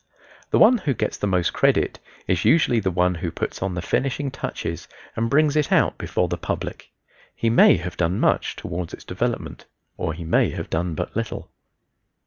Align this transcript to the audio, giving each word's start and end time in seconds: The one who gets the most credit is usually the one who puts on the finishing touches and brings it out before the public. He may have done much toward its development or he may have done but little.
The 0.49 0.57
one 0.57 0.79
who 0.79 0.95
gets 0.95 1.15
the 1.17 1.27
most 1.27 1.53
credit 1.53 1.99
is 2.27 2.43
usually 2.43 2.79
the 2.79 2.89
one 2.89 3.13
who 3.13 3.29
puts 3.29 3.61
on 3.61 3.75
the 3.75 3.83
finishing 3.83 4.31
touches 4.31 4.87
and 5.15 5.29
brings 5.29 5.55
it 5.55 5.71
out 5.71 5.99
before 5.99 6.27
the 6.27 6.39
public. 6.39 6.89
He 7.35 7.51
may 7.51 7.77
have 7.77 7.97
done 7.97 8.19
much 8.19 8.55
toward 8.55 8.95
its 8.95 9.03
development 9.03 9.65
or 9.97 10.13
he 10.15 10.23
may 10.23 10.49
have 10.49 10.71
done 10.71 10.95
but 10.95 11.15
little. 11.15 11.51